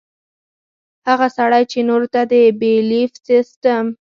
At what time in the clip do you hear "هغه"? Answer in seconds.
1.07-1.27